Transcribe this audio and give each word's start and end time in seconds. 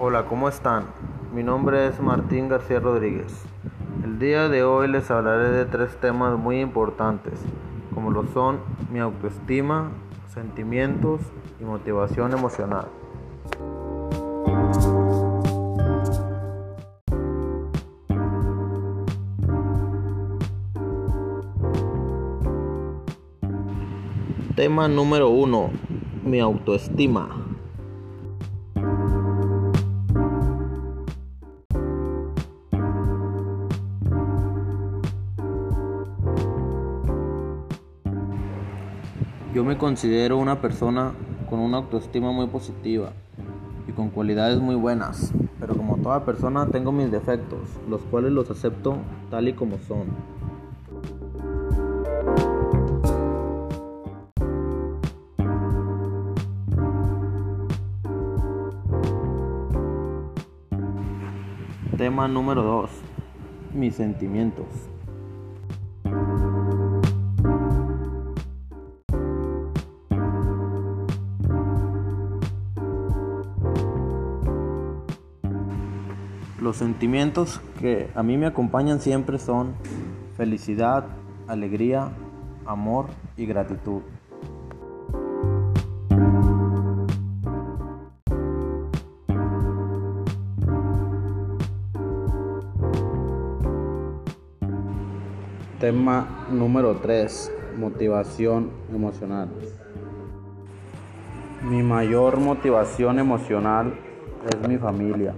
Hola, 0.00 0.26
¿cómo 0.26 0.48
están? 0.48 0.84
Mi 1.34 1.42
nombre 1.42 1.88
es 1.88 2.00
Martín 2.00 2.48
García 2.48 2.78
Rodríguez. 2.78 3.44
El 4.04 4.20
día 4.20 4.48
de 4.48 4.62
hoy 4.62 4.86
les 4.86 5.10
hablaré 5.10 5.48
de 5.50 5.64
tres 5.64 5.96
temas 5.96 6.38
muy 6.38 6.60
importantes, 6.60 7.40
como 7.92 8.12
lo 8.12 8.24
son 8.28 8.60
mi 8.92 9.00
autoestima, 9.00 9.90
sentimientos 10.32 11.20
y 11.60 11.64
motivación 11.64 12.32
emocional. 12.32 12.86
Tema 24.54 24.86
número 24.86 25.30
1. 25.30 25.70
Mi 26.22 26.38
autoestima. 26.38 27.47
Yo 39.58 39.64
me 39.64 39.76
considero 39.76 40.38
una 40.38 40.60
persona 40.60 41.14
con 41.50 41.58
una 41.58 41.78
autoestima 41.78 42.30
muy 42.30 42.46
positiva 42.46 43.10
y 43.88 43.90
con 43.90 44.08
cualidades 44.10 44.60
muy 44.60 44.76
buenas, 44.76 45.32
pero 45.58 45.74
como 45.76 45.96
toda 45.96 46.24
persona 46.24 46.68
tengo 46.68 46.92
mis 46.92 47.10
defectos, 47.10 47.58
los 47.90 48.00
cuales 48.02 48.30
los 48.30 48.48
acepto 48.52 48.98
tal 49.32 49.48
y 49.48 49.54
como 49.54 49.78
son. 49.78 50.06
Tema 61.96 62.28
número 62.28 62.62
2. 62.62 62.90
Mis 63.74 63.96
sentimientos. 63.96 64.66
Los 76.60 76.76
sentimientos 76.76 77.60
que 77.78 78.10
a 78.16 78.24
mí 78.24 78.36
me 78.36 78.46
acompañan 78.46 79.00
siempre 79.00 79.38
son 79.38 79.74
felicidad, 80.36 81.04
alegría, 81.46 82.08
amor 82.66 83.06
y 83.36 83.46
gratitud. 83.46 84.02
Tema 95.78 96.46
número 96.50 96.96
3. 96.96 97.52
Motivación 97.78 98.72
emocional. 98.92 99.48
Mi 101.70 101.84
mayor 101.84 102.40
motivación 102.40 103.20
emocional 103.20 103.94
es 104.48 104.68
mi 104.68 104.76
familia, 104.76 105.34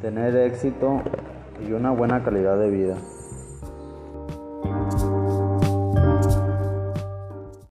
tener 0.00 0.36
éxito 0.36 1.02
y 1.66 1.72
una 1.72 1.90
buena 1.90 2.22
calidad 2.22 2.58
de 2.58 2.70
vida. 2.70 2.96